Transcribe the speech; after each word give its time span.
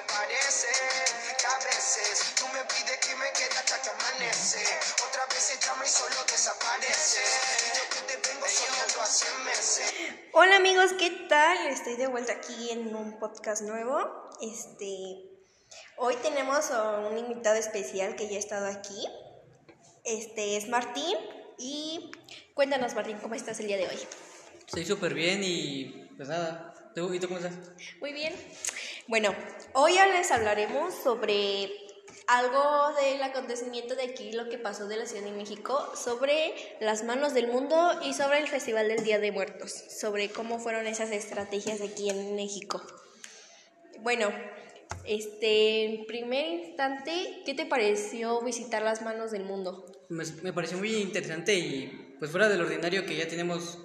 me 0.00 0.06
parece 0.06 0.68
que 1.38 1.46
a 1.46 1.58
veces 1.58 2.34
tú 2.38 2.46
me 2.54 2.64
pides 2.64 2.98
que 3.06 3.14
me 3.16 3.30
quede 3.32 3.58
hasta 3.58 3.82
que 3.82 3.90
amanece. 3.90 4.58
Otra 5.06 5.26
vez 5.26 5.58
llama 5.66 5.84
y 5.84 5.88
solo 5.88 6.16
desaparece. 6.30 7.20
Y 7.20 7.76
yo 7.76 7.84
que 7.90 8.00
te 8.08 8.28
vengo 8.28 8.46
soñando 8.46 9.02
hace 9.02 9.26
meses. 9.44 9.92
Hola 10.32 10.56
amigos, 10.56 10.92
¿qué 10.98 11.10
tal? 11.28 11.66
Estoy 11.66 11.96
de 11.96 12.06
vuelta 12.06 12.32
aquí 12.32 12.70
en 12.70 12.94
un 12.94 13.18
podcast 13.18 13.62
nuevo. 13.62 14.30
Este, 14.40 14.86
hoy 15.98 16.16
tenemos 16.22 16.70
a 16.70 17.00
un 17.00 17.18
invitado 17.18 17.56
especial 17.56 18.16
que 18.16 18.28
ya 18.28 18.36
ha 18.36 18.38
estado 18.38 18.66
aquí. 18.66 19.06
Este 20.04 20.56
es 20.56 20.68
Martín 20.68 21.16
y 21.58 22.10
cuéntanos 22.54 22.94
Martín, 22.94 23.18
¿cómo 23.18 23.34
estás 23.34 23.60
el 23.60 23.66
día 23.66 23.76
de 23.76 23.88
hoy? 23.88 23.98
Estoy 24.60 24.86
súper 24.86 25.12
bien 25.12 25.42
y 25.44 26.08
pues 26.16 26.28
nada. 26.28 26.70
¿Tú, 26.94 27.12
¿Y 27.14 27.20
tú 27.20 27.28
cómo 27.28 27.38
estás? 27.38 27.54
Muy 28.00 28.12
bien. 28.12 28.34
Bueno, 29.10 29.34
hoy 29.72 29.94
ya 29.94 30.06
les 30.06 30.30
hablaremos 30.30 30.94
sobre 30.94 31.68
algo 32.28 32.94
del 32.94 33.20
acontecimiento 33.24 33.96
de 33.96 34.04
aquí, 34.04 34.30
lo 34.30 34.48
que 34.48 34.56
pasó 34.56 34.86
de 34.86 34.98
la 34.98 35.04
Ciudad 35.04 35.24
de 35.24 35.32
México, 35.32 35.92
sobre 35.96 36.54
las 36.80 37.02
manos 37.02 37.34
del 37.34 37.48
mundo 37.48 37.90
y 38.04 38.14
sobre 38.14 38.38
el 38.38 38.46
Festival 38.46 38.86
del 38.86 39.02
Día 39.02 39.18
de 39.18 39.32
Muertos, 39.32 39.72
sobre 39.72 40.30
cómo 40.30 40.60
fueron 40.60 40.86
esas 40.86 41.10
estrategias 41.10 41.80
aquí 41.80 42.08
en 42.08 42.36
México. 42.36 42.80
Bueno, 43.98 44.30
este, 45.04 45.86
en 45.86 46.06
primer 46.06 46.46
instante, 46.46 47.42
¿qué 47.44 47.54
te 47.54 47.66
pareció 47.66 48.40
visitar 48.42 48.80
las 48.82 49.02
manos 49.02 49.32
del 49.32 49.42
mundo? 49.42 49.90
Me, 50.08 50.22
me 50.44 50.52
pareció 50.52 50.78
muy 50.78 50.94
interesante 50.94 51.56
y 51.56 52.14
pues 52.20 52.30
fuera 52.30 52.48
del 52.48 52.60
ordinario 52.60 53.04
que 53.04 53.16
ya 53.16 53.26
tenemos, 53.26 53.76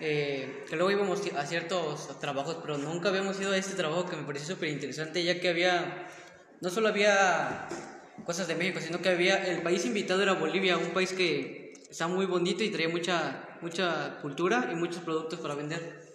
eh, 0.00 0.64
que 0.68 0.76
luego 0.76 0.90
íbamos 0.90 1.20
a 1.36 1.46
ciertos 1.46 2.20
trabajos, 2.20 2.58
pero 2.62 2.78
nunca 2.78 3.08
habíamos 3.08 3.40
ido 3.40 3.52
a 3.52 3.56
este 3.56 3.74
trabajo 3.74 4.06
que 4.08 4.16
me 4.16 4.22
pareció 4.24 4.54
súper 4.54 4.68
interesante, 4.68 5.24
ya 5.24 5.40
que 5.40 5.48
había, 5.48 6.08
no 6.60 6.70
solo 6.70 6.88
había 6.88 7.68
cosas 8.24 8.46
de 8.48 8.54
México, 8.54 8.80
sino 8.80 9.00
que 9.00 9.08
había, 9.08 9.46
el 9.46 9.62
país 9.62 9.84
invitado 9.84 10.22
era 10.22 10.34
Bolivia, 10.34 10.76
un 10.76 10.90
país 10.90 11.12
que 11.12 11.72
está 11.90 12.06
muy 12.06 12.26
bonito 12.26 12.62
y 12.62 12.70
traía 12.70 12.88
mucha, 12.88 13.58
mucha 13.60 14.18
cultura 14.20 14.68
y 14.72 14.76
muchos 14.76 15.02
productos 15.02 15.40
para 15.40 15.54
vender. 15.54 16.08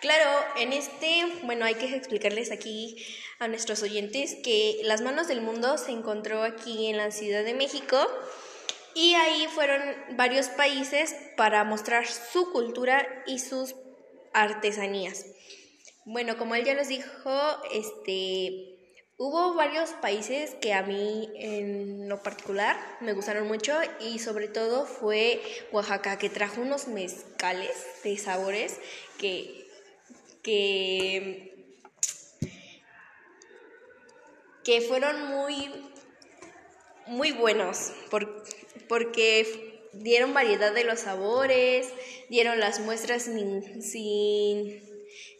Claro, 0.00 0.30
en 0.58 0.72
este, 0.72 1.24
bueno, 1.44 1.64
hay 1.64 1.76
que 1.76 1.94
explicarles 1.96 2.52
aquí 2.52 2.96
a 3.38 3.48
nuestros 3.48 3.82
oyentes 3.82 4.36
que 4.44 4.80
Las 4.84 5.00
Manos 5.00 5.28
del 5.28 5.40
Mundo 5.40 5.78
se 5.78 5.92
encontró 5.92 6.42
aquí 6.42 6.88
en 6.88 6.98
la 6.98 7.10
Ciudad 7.10 7.42
de 7.42 7.54
México 7.54 7.96
y 8.94 9.14
ahí 9.14 9.46
fueron 9.48 9.82
varios 10.16 10.48
países 10.48 11.14
para 11.36 11.64
mostrar 11.64 12.06
su 12.06 12.52
cultura 12.52 13.06
y 13.26 13.38
sus 13.38 13.74
artesanías. 14.32 15.26
Bueno, 16.04 16.36
como 16.36 16.54
él 16.54 16.64
ya 16.64 16.74
les 16.74 16.88
dijo, 16.88 17.30
este, 17.72 18.76
hubo 19.16 19.54
varios 19.54 19.90
países 19.90 20.54
que 20.60 20.74
a 20.74 20.82
mí 20.82 21.30
en 21.36 22.08
lo 22.08 22.22
particular 22.22 22.76
me 23.00 23.12
gustaron 23.12 23.48
mucho 23.48 23.74
y 24.00 24.18
sobre 24.18 24.48
todo 24.48 24.86
fue 24.86 25.40
Oaxaca, 25.72 26.18
que 26.18 26.28
trajo 26.30 26.60
unos 26.60 26.88
mezcales 26.88 27.86
de 28.02 28.18
sabores 28.18 28.78
que 29.18 29.64
que, 30.44 31.80
que 34.62 34.80
fueron 34.82 35.26
muy, 35.28 35.72
muy 37.06 37.32
buenos 37.32 37.92
porque 38.88 39.90
dieron 39.92 40.34
variedad 40.34 40.74
de 40.74 40.84
los 40.84 41.00
sabores, 41.00 41.88
dieron 42.28 42.58
las 42.58 42.80
muestras 42.80 43.22
sin, 43.22 43.82
sin, 43.82 44.82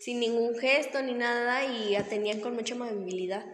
sin 0.01 0.21
ningún 0.21 0.59
gesto 0.59 1.03
ni 1.03 1.15
nada 1.15 1.65
y 1.65 1.97
atendían 1.97 2.41
con 2.41 2.55
mucha 2.55 2.75
amabilidad. 2.75 3.45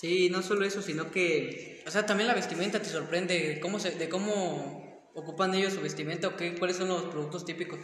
Sí, 0.00 0.30
no 0.30 0.42
solo 0.42 0.64
eso, 0.64 0.82
sino 0.82 1.10
que, 1.10 1.82
o 1.86 1.90
sea, 1.90 2.04
también 2.04 2.26
la 2.26 2.34
vestimenta 2.34 2.82
te 2.82 2.88
sorprende, 2.88 3.38
de 3.38 3.60
cómo, 3.60 3.78
se, 3.78 3.92
de 3.92 4.08
cómo 4.08 5.10
ocupan 5.14 5.54
ellos 5.54 5.74
su 5.74 5.80
vestimenta 5.80 6.28
o 6.28 6.36
qué, 6.36 6.54
cuáles 6.56 6.76
son 6.76 6.88
los 6.88 7.04
productos 7.04 7.44
típicos. 7.44 7.78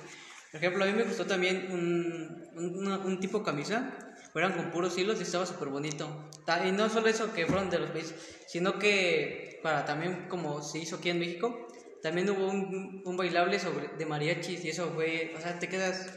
Por 0.51 0.61
ejemplo, 0.61 0.83
a 0.83 0.87
mí 0.87 0.95
me 0.95 1.05
gustó 1.05 1.27
también 1.27 1.69
un, 1.71 2.51
un, 2.57 2.89
un 2.89 3.21
tipo 3.21 3.45
camisa, 3.45 4.17
fueran 4.33 4.55
con 4.55 4.71
puros 4.71 4.99
hilos 4.99 5.21
y 5.21 5.23
estaba 5.23 5.47
súper 5.47 5.69
bonito. 5.69 6.29
Y 6.67 6.73
no 6.73 6.89
solo 6.89 7.09
eso 7.09 7.33
que 7.33 7.47
fueron 7.47 7.71
de 7.71 7.79
los 7.79 7.91
países, 7.91 8.15
sino 8.47 8.79
que 8.79 9.48
para 9.63 9.85
también 9.85 10.29
como 10.29 10.63
se 10.63 10.79
hizo 10.79 10.97
aquí 10.97 11.11
en 11.11 11.19
México, 11.19 11.69
también 12.03 12.31
hubo 12.31 12.47
un, 12.47 13.03
un 13.05 13.17
bailable 13.17 13.59
sobre, 13.59 13.89
de 13.89 14.07
mariachis 14.07 14.65
y 14.65 14.71
eso 14.71 14.91
fue, 14.95 15.35
o 15.37 15.41
sea, 15.41 15.59
te 15.59 15.69
quedas 15.69 16.11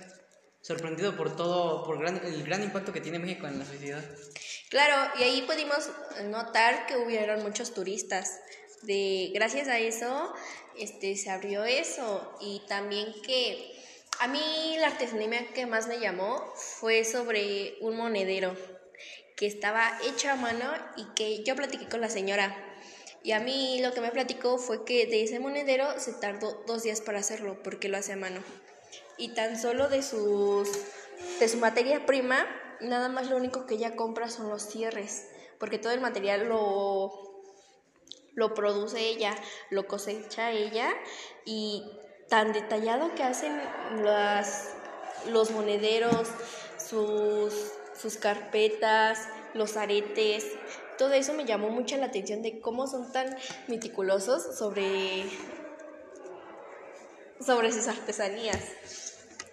sorprendido 0.62 1.18
por 1.18 1.36
todo, 1.36 1.84
por 1.84 2.00
gran, 2.00 2.22
el 2.24 2.44
gran 2.44 2.64
impacto 2.64 2.94
que 2.94 3.02
tiene 3.02 3.20
México 3.20 3.48
en 3.48 3.60
la 3.60 3.66
sociedad. 3.66 4.04
Claro, 4.70 4.96
y 5.20 5.24
ahí 5.24 5.42
pudimos 5.42 5.90
notar 6.26 6.86
que 6.86 6.98
hubieron 6.98 7.44
muchos 7.44 7.74
turistas. 7.74 8.40
De, 8.84 9.32
gracias 9.34 9.68
a 9.68 9.78
eso 9.78 10.34
este, 10.78 11.16
se 11.16 11.30
abrió 11.30 11.64
eso 11.66 12.36
y 12.42 12.62
también 12.68 13.14
que 13.22 13.76
a 14.20 14.28
mí 14.28 14.76
la 14.80 14.88
artesanía 14.88 15.54
que 15.54 15.66
más 15.66 15.88
me 15.88 16.00
llamó 16.00 16.52
fue 16.56 17.04
sobre 17.04 17.76
un 17.82 17.98
monedero 17.98 18.56
que 19.36 19.48
estaba 19.48 20.00
hecho 20.04 20.30
a 20.30 20.36
mano 20.36 20.72
y 20.96 21.06
que 21.16 21.44
yo 21.44 21.56
platiqué 21.56 21.88
con 21.90 22.02
la 22.02 22.10
señora. 22.10 22.71
Y 23.24 23.34
a 23.34 23.40
mí 23.40 23.80
lo 23.82 23.94
que 23.94 24.02
me 24.02 24.12
platicó 24.12 24.58
fue 24.58 24.84
que 24.84 25.06
de 25.06 25.24
ese 25.24 25.40
monedero 25.40 26.00
se 26.00 26.14
tardó 26.14 26.64
dos 26.66 26.84
días 26.84 27.02
para 27.02 27.20
hacerlo 27.20 27.62
porque 27.64 27.88
lo 27.88 27.98
hace 27.98 28.14
a 28.14 28.18
mano. 28.18 28.42
Y 29.18 29.34
tan 29.34 29.60
solo 29.60 29.90
de 29.90 30.02
sus 30.02 30.70
de 31.40 31.48
su 31.48 31.58
materia 31.58 32.06
prima, 32.06 32.48
nada 32.80 33.10
más 33.10 33.30
lo 33.30 33.38
único 33.38 33.68
que 33.68 33.76
ella 33.76 33.96
compra 33.96 34.30
son 34.30 34.50
los 34.50 34.64
cierres, 34.64 35.28
porque 35.60 35.78
todo 35.78 35.94
el 35.94 36.02
material 36.02 36.50
lo 36.50 37.32
lo 38.34 38.54
produce 38.54 39.00
ella, 39.00 39.36
lo 39.70 39.88
cosecha 39.88 40.52
ella 40.52 40.90
y 41.46 41.84
tan 42.30 42.54
detallado 42.54 43.14
que 43.14 43.24
hacen 43.24 43.60
las, 44.04 44.74
los 45.28 45.52
monederos, 45.52 46.28
sus, 46.78 47.54
sus 48.00 48.18
carpetas, 48.18 49.28
los 49.54 49.76
aretes. 49.76 50.46
Todo 51.02 51.14
eso 51.14 51.34
me 51.34 51.46
llamó 51.46 51.72
mucho 51.72 51.98
la 51.98 52.06
atención 52.06 52.44
de 52.44 52.62
cómo 52.62 52.86
son 52.86 53.12
tan 53.12 53.36
meticulosos 53.68 54.56
sobre, 54.56 55.24
sobre 57.44 57.72
sus 57.72 57.88
artesanías. 57.88 58.60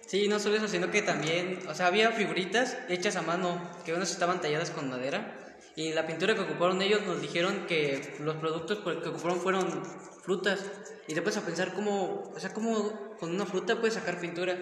Sí, 0.05 0.27
no 0.27 0.37
solo 0.37 0.57
eso, 0.57 0.67
sino 0.67 0.91
que 0.91 1.01
también, 1.01 1.59
o 1.67 1.73
sea, 1.73 1.87
había 1.87 2.11
figuritas 2.11 2.77
hechas 2.87 3.15
a 3.15 3.23
mano, 3.23 3.67
que 3.83 3.95
unas 3.95 4.11
estaban 4.11 4.41
talladas 4.41 4.69
con 4.69 4.91
madera, 4.91 5.57
y 5.75 5.91
la 5.93 6.05
pintura 6.05 6.35
que 6.35 6.41
ocuparon 6.41 6.83
ellos 6.83 7.01
nos 7.07 7.19
dijeron 7.19 7.65
que 7.65 8.13
los 8.19 8.35
productos 8.35 8.81
que 9.01 9.09
ocuparon 9.09 9.39
fueron 9.39 9.83
frutas, 10.21 10.63
y 11.07 11.15
puedes 11.15 11.37
a 11.37 11.41
pensar 11.41 11.73
cómo, 11.73 12.31
o 12.31 12.39
sea, 12.39 12.53
cómo 12.53 13.17
con 13.17 13.33
una 13.33 13.47
fruta 13.47 13.79
puedes 13.79 13.95
sacar 13.95 14.21
pintura. 14.21 14.55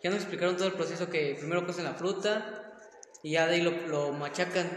Ya 0.00 0.10
nos 0.10 0.20
explicaron 0.20 0.56
todo 0.56 0.68
el 0.68 0.74
proceso 0.74 1.10
que 1.10 1.34
primero 1.36 1.66
cocen 1.66 1.82
la 1.82 1.94
fruta, 1.94 2.72
y 3.20 3.32
ya 3.32 3.48
de 3.48 3.56
ahí 3.56 3.62
lo 3.62 4.12
machacan, 4.12 4.70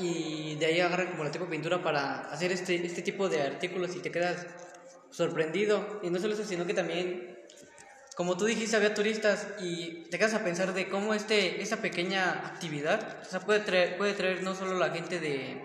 y 0.00 0.56
de 0.56 0.66
ahí 0.66 0.80
agarran 0.80 1.08
como 1.12 1.24
la 1.24 1.30
tipo 1.30 1.44
de 1.44 1.50
pintura 1.50 1.82
para 1.82 2.30
hacer 2.30 2.52
este, 2.52 2.84
este 2.84 3.02
tipo 3.02 3.28
de 3.28 3.42
artículos, 3.42 3.94
y 3.96 4.00
te 4.00 4.10
quedas 4.10 4.46
sorprendido, 5.10 6.00
y 6.02 6.10
no 6.10 6.18
solo 6.18 6.34
eso, 6.34 6.44
sino 6.44 6.66
que 6.66 6.74
también 6.74 7.40
como 8.20 8.36
tú 8.36 8.44
dijiste, 8.44 8.76
había 8.76 8.92
turistas 8.92 9.48
y 9.60 10.04
te 10.10 10.18
quedas 10.18 10.34
a 10.34 10.44
pensar 10.44 10.74
de 10.74 10.90
cómo 10.90 11.14
este, 11.14 11.62
esta 11.62 11.78
pequeña 11.78 12.32
actividad 12.48 13.22
o 13.34 13.40
puede, 13.46 13.60
traer, 13.60 13.96
puede 13.96 14.12
traer 14.12 14.42
no 14.42 14.54
solo 14.54 14.78
la 14.78 14.90
gente 14.90 15.20
de, 15.20 15.62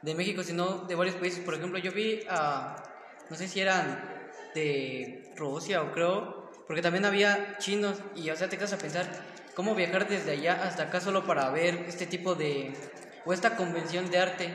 de 0.00 0.14
México, 0.14 0.44
sino 0.44 0.84
de 0.86 0.94
varios 0.94 1.16
países. 1.16 1.40
Por 1.40 1.54
ejemplo, 1.54 1.80
yo 1.80 1.90
vi 1.90 2.20
a, 2.28 2.76
no 3.28 3.34
sé 3.34 3.48
si 3.48 3.58
eran 3.58 4.04
de 4.54 5.32
Rusia 5.36 5.82
o 5.82 5.90
creo, 5.90 6.52
porque 6.66 6.80
también 6.80 7.06
había 7.06 7.56
chinos 7.58 7.98
y 8.14 8.30
o 8.30 8.36
sea, 8.36 8.48
te 8.48 8.56
quedas 8.56 8.72
a 8.72 8.78
pensar 8.78 9.06
cómo 9.56 9.74
viajar 9.74 10.08
desde 10.08 10.30
allá 10.30 10.62
hasta 10.62 10.84
acá 10.84 11.00
solo 11.00 11.24
para 11.26 11.50
ver 11.50 11.86
este 11.88 12.06
tipo 12.06 12.36
de, 12.36 12.72
o 13.24 13.32
esta 13.32 13.56
convención 13.56 14.10
de 14.10 14.18
arte 14.18 14.50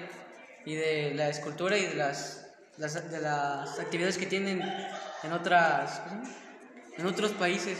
y 0.66 0.76
de 0.76 1.14
la 1.14 1.30
escultura 1.30 1.78
y 1.78 1.86
de 1.86 1.96
las, 1.96 2.48
de 2.78 3.20
las 3.22 3.80
actividades 3.80 4.18
que 4.18 4.26
tienen 4.26 4.62
en 5.24 5.34
otras... 5.34 6.02
en 6.98 7.06
otros 7.06 7.32
países. 7.34 7.78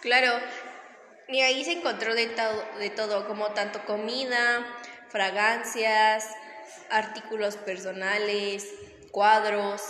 Claro, 0.00 0.32
y 1.28 1.40
ahí 1.40 1.64
se 1.64 1.72
encontró 1.72 2.14
de, 2.14 2.26
todo 2.28 2.64
de 2.78 2.90
todo, 2.90 3.26
como 3.26 3.48
tanto 3.52 3.84
comida, 3.84 4.64
fragancias, 5.08 6.30
artículos 6.90 7.56
personales, 7.56 8.72
cuadros, 9.10 9.82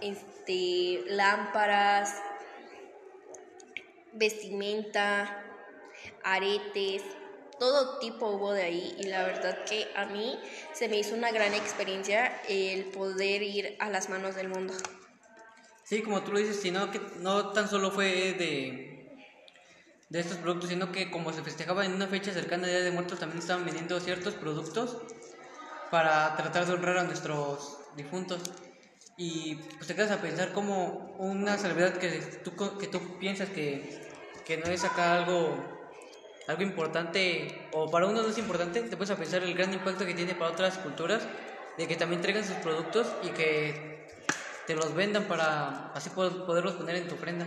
este, 0.00 1.02
lámparas, 1.06 2.20
vestimenta, 4.12 5.42
aretes, 6.24 7.02
todo 7.60 7.98
tipo 7.98 8.26
hubo 8.30 8.52
de 8.52 8.62
ahí 8.62 8.96
y 8.98 9.04
la 9.04 9.22
verdad 9.22 9.64
que 9.64 9.86
a 9.94 10.06
mí 10.06 10.36
se 10.72 10.88
me 10.88 10.98
hizo 10.98 11.14
una 11.14 11.30
gran 11.30 11.54
experiencia 11.54 12.42
el 12.48 12.86
poder 12.86 13.42
ir 13.42 13.76
a 13.78 13.88
las 13.88 14.08
manos 14.08 14.34
del 14.34 14.48
mundo. 14.48 14.74
Sí, 15.84 16.02
como 16.02 16.22
tú 16.22 16.32
lo 16.32 16.38
dices, 16.40 16.60
sino 16.60 16.90
que 16.90 17.00
no 17.18 17.52
tan 17.52 17.68
solo 17.68 17.92
fue 17.92 18.32
de 18.32 18.90
de 20.10 20.18
estos 20.18 20.38
productos, 20.38 20.68
sino 20.68 20.90
que 20.90 21.10
como 21.10 21.32
se 21.32 21.42
festejaba 21.42 21.86
en 21.86 21.92
una 21.92 22.08
fecha 22.08 22.32
cercana 22.32 22.64
al 22.64 22.70
Día 22.70 22.80
de 22.82 22.90
Muertos, 22.90 23.20
también 23.20 23.38
estaban 23.38 23.64
vendiendo 23.64 24.00
ciertos 24.00 24.34
productos 24.34 24.96
para 25.88 26.34
tratar 26.36 26.66
de 26.66 26.72
honrar 26.72 26.98
a 26.98 27.04
nuestros 27.04 27.78
difuntos. 27.96 28.42
Y 29.16 29.54
pues 29.54 29.86
te 29.86 29.94
quedas 29.94 30.10
a 30.10 30.20
pensar 30.20 30.52
como 30.52 31.14
una 31.18 31.56
celebridad 31.58 31.98
que 31.98 32.08
tú, 32.42 32.78
que 32.78 32.88
tú 32.88 33.18
piensas 33.18 33.50
que, 33.50 34.08
que 34.44 34.56
no 34.56 34.66
es 34.66 34.82
acá 34.84 35.14
algo, 35.14 35.79
algo 36.46 36.62
importante, 36.62 37.68
o 37.72 37.90
para 37.90 38.06
uno 38.06 38.22
no 38.22 38.28
es 38.28 38.38
importante, 38.38 38.82
te 38.82 38.96
puedes 38.96 39.10
a 39.10 39.16
pensar 39.16 39.42
el 39.42 39.54
gran 39.54 39.72
impacto 39.72 40.04
que 40.06 40.14
tiene 40.14 40.34
para 40.34 40.50
otras 40.50 40.78
culturas, 40.78 41.22
de 41.76 41.86
que 41.86 41.96
también 41.96 42.20
traigan 42.20 42.44
sus 42.44 42.56
productos 42.56 43.06
y 43.22 43.28
que 43.28 44.08
te 44.66 44.74
los 44.74 44.94
vendan 44.94 45.24
para 45.24 45.92
así 45.94 46.10
po- 46.10 46.46
poderlos 46.46 46.74
poner 46.74 46.96
en 46.96 47.08
tu 47.08 47.14
ofrenda. 47.14 47.46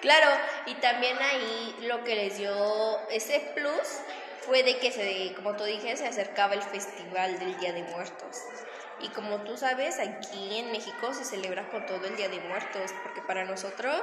Claro, 0.00 0.30
y 0.66 0.74
también 0.74 1.16
ahí 1.20 1.76
lo 1.82 2.04
que 2.04 2.14
les 2.14 2.38
dio 2.38 2.98
ese 3.10 3.52
plus 3.54 4.00
fue 4.40 4.62
de 4.62 4.78
que 4.78 4.90
se, 4.92 5.34
como 5.34 5.56
tú 5.56 5.64
dije, 5.64 5.96
se 5.96 6.06
acercaba 6.06 6.54
el 6.54 6.62
festival 6.62 7.38
del 7.38 7.58
Día 7.58 7.72
de 7.72 7.82
Muertos. 7.82 8.38
Y 9.00 9.08
como 9.10 9.42
tú 9.42 9.56
sabes, 9.56 9.98
aquí 9.98 10.58
en 10.58 10.72
México 10.72 11.12
se 11.14 11.24
celebra 11.24 11.68
con 11.70 11.84
todo 11.86 12.04
el 12.06 12.16
Día 12.16 12.28
de 12.28 12.40
Muertos, 12.40 12.92
porque 13.02 13.20
para 13.22 13.44
nosotros 13.44 14.00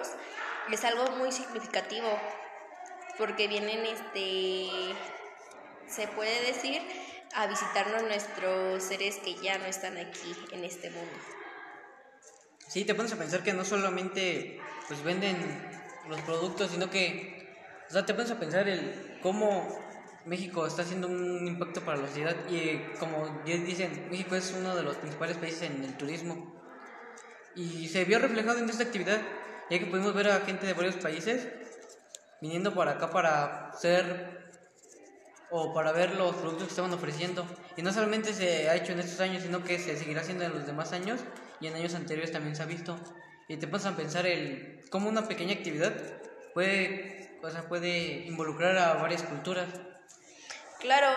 es 0.72 0.84
algo 0.86 1.12
muy 1.18 1.32
significativo, 1.32 2.08
porque 3.18 3.48
vienen, 3.48 3.86
este, 3.86 4.70
se 5.88 6.08
puede 6.10 6.46
decir, 6.46 6.82
a 7.34 7.48
visitarnos 7.48 8.04
nuestros 8.04 8.84
seres 8.84 9.18
que 9.18 9.36
ya 9.36 9.58
no 9.58 9.66
están 9.66 9.98
aquí 9.98 10.36
en 10.52 10.64
este 10.64 10.90
mundo. 10.90 11.14
Sí, 12.68 12.86
te 12.86 12.96
pones 12.96 13.14
a 13.14 13.18
pensar 13.18 13.44
que 13.44 13.54
no 13.54 13.64
solamente 13.64 14.60
pues 14.88 15.04
venden 15.04 15.38
los 16.10 16.20
productos, 16.22 16.72
sino 16.72 16.90
que, 16.90 17.56
o 17.90 17.92
sea, 17.92 18.06
te 18.06 18.14
pones 18.14 18.32
a 18.32 18.40
pensar 18.40 18.68
el 18.68 19.20
cómo 19.22 19.80
México 20.26 20.66
está 20.66 20.82
haciendo 20.82 21.08
un 21.08 21.48
impacto 21.48 21.82
para 21.82 22.00
la 22.00 22.08
sociedad 22.08 22.36
y 22.50 22.78
como 23.00 23.44
ya 23.46 23.56
dicen, 23.58 24.08
México 24.10 24.36
es 24.36 24.54
uno 24.58 24.76
de 24.76 24.84
los 24.84 24.98
principales 24.98 25.38
países 25.38 25.64
en 25.64 25.84
el 25.84 25.96
turismo 25.98 26.56
y 27.56 27.88
se 27.88 28.06
vio 28.06 28.20
reflejado 28.20 28.60
en 28.60 28.70
esta 28.70 28.84
actividad, 28.84 29.22
ya 29.70 29.80
que 29.80 29.86
pudimos 29.86 30.14
ver 30.14 30.30
a 30.30 30.42
gente 30.42 30.66
de 30.66 30.74
varios 30.74 30.96
países 30.96 31.48
viniendo 32.42 32.74
para 32.74 32.92
acá 32.92 33.10
para 33.10 33.72
ser 33.74 34.46
o 35.50 35.74
para 35.74 35.92
ver 35.92 36.16
los 36.16 36.36
productos 36.36 36.64
que 36.64 36.70
estaban 36.70 36.94
ofreciendo. 36.94 37.46
Y 37.78 37.82
no 37.82 37.94
solamente 37.94 38.34
se 38.34 38.70
ha 38.70 38.76
hecho 38.76 38.94
en 38.94 39.00
estos 39.00 39.20
años, 39.22 39.44
sino 39.44 39.64
que 39.64 39.80
se 39.80 39.98
seguirá 39.98 40.22
haciendo 40.22 40.44
en 40.44 40.54
los 40.54 40.66
demás 40.66 40.92
años 40.92 41.22
y 41.60 41.68
en 41.68 41.76
años 41.76 41.94
anteriores 41.96 42.32
también 42.32 42.56
se 42.56 42.64
ha 42.64 42.66
visto. 42.66 43.00
Y 43.48 43.58
te 43.58 43.68
pones 43.68 43.86
a 43.86 43.96
pensar 43.96 44.26
el 44.26 44.82
cómo 44.90 45.10
una 45.10 45.28
pequeña 45.28 45.54
actividad 45.54 45.94
puede, 46.54 47.38
o 47.44 47.50
sea, 47.50 47.68
puede 47.68 48.26
involucrar 48.26 48.78
a 48.78 48.96
varias 48.96 49.24
culturas. 49.24 49.68
Claro, 50.80 51.08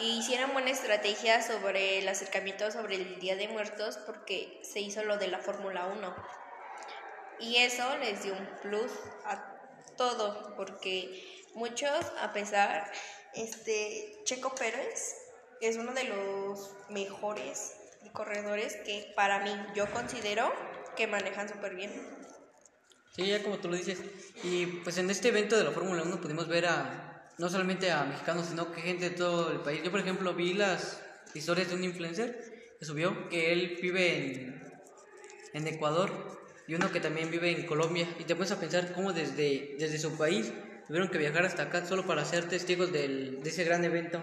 hicieron 0.00 0.52
buena 0.52 0.70
estrategia 0.70 1.42
sobre 1.42 1.98
el 1.98 2.08
acercamiento 2.08 2.70
sobre 2.70 2.96
el 2.96 3.18
Día 3.18 3.36
de 3.36 3.48
Muertos 3.48 3.98
porque 4.06 4.60
se 4.62 4.80
hizo 4.80 5.02
lo 5.04 5.18
de 5.18 5.28
la 5.28 5.38
Fórmula 5.38 5.86
1. 5.86 6.14
Y 7.40 7.56
eso 7.56 7.96
les 7.98 8.22
dio 8.22 8.32
un 8.32 8.48
plus 8.62 8.92
a 9.24 9.57
todo, 9.98 10.54
porque 10.56 11.44
muchos, 11.54 11.90
a 12.22 12.32
pesar, 12.32 12.90
este 13.34 14.16
Checo 14.24 14.54
Pérez 14.54 15.14
es 15.60 15.76
uno 15.76 15.92
de 15.92 16.04
los 16.04 16.70
mejores 16.88 17.74
corredores 18.12 18.76
que 18.86 19.12
para 19.14 19.40
mí 19.40 19.50
yo 19.74 19.90
considero 19.92 20.50
que 20.96 21.06
manejan 21.06 21.48
súper 21.48 21.74
bien. 21.74 21.92
Sí, 23.14 23.26
ya 23.26 23.42
como 23.42 23.58
tú 23.58 23.68
lo 23.68 23.76
dices. 23.76 23.98
Y 24.42 24.66
pues 24.66 24.96
en 24.96 25.10
este 25.10 25.28
evento 25.28 25.58
de 25.58 25.64
la 25.64 25.72
Fórmula 25.72 26.02
1 26.02 26.20
pudimos 26.20 26.48
ver 26.48 26.66
a 26.66 27.32
no 27.36 27.48
solamente 27.48 27.90
a 27.90 28.04
mexicanos, 28.04 28.46
sino 28.46 28.72
que 28.72 28.80
gente 28.80 29.10
de 29.10 29.16
todo 29.16 29.52
el 29.52 29.60
país. 29.60 29.82
Yo, 29.82 29.90
por 29.90 30.00
ejemplo, 30.00 30.34
vi 30.34 30.54
las 30.54 31.00
historias 31.34 31.68
de 31.68 31.74
un 31.74 31.84
influencer 31.84 32.76
que 32.78 32.84
subió 32.84 33.28
que 33.28 33.52
él 33.52 33.78
vive 33.82 34.16
en, 34.16 34.72
en 35.52 35.66
Ecuador 35.68 36.10
y 36.68 36.74
uno 36.74 36.92
que 36.92 37.00
también 37.00 37.30
vive 37.30 37.50
en 37.50 37.66
Colombia. 37.66 38.06
Y 38.18 38.24
te 38.24 38.36
pones 38.36 38.52
a 38.52 38.60
pensar 38.60 38.92
cómo 38.92 39.12
desde, 39.12 39.74
desde 39.78 39.98
su 39.98 40.16
país 40.16 40.52
tuvieron 40.86 41.08
que 41.08 41.16
viajar 41.18 41.44
hasta 41.46 41.64
acá 41.64 41.84
solo 41.86 42.06
para 42.06 42.24
ser 42.26 42.46
testigos 42.46 42.92
del, 42.92 43.42
de 43.42 43.48
ese 43.50 43.64
gran 43.64 43.82
evento. 43.84 44.22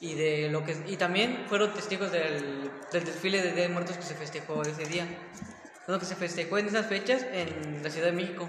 Y, 0.00 0.14
de 0.14 0.50
lo 0.50 0.64
que, 0.64 0.76
y 0.86 0.96
también 0.96 1.46
fueron 1.48 1.72
testigos 1.72 2.10
del, 2.10 2.70
del 2.92 3.04
desfile 3.04 3.40
de 3.40 3.52
Día 3.52 3.62
de 3.62 3.68
Muertos 3.68 3.96
que 3.96 4.02
se 4.02 4.16
festejó 4.16 4.60
ese 4.62 4.84
día. 4.86 5.06
Bueno, 5.86 6.00
que 6.00 6.06
se 6.06 6.16
festejó 6.16 6.58
en 6.58 6.66
esas 6.66 6.86
fechas 6.86 7.24
en 7.32 7.80
la 7.82 7.90
Ciudad 7.90 8.08
de 8.08 8.12
México. 8.12 8.48